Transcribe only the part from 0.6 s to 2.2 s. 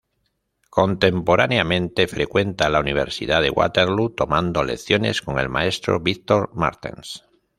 Contemporáneamente